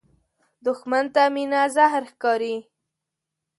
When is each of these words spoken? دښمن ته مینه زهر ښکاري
دښمن 0.65 1.05
ته 1.15 1.23
مینه 1.33 1.61
زهر 1.75 2.03
ښکاري 2.11 2.55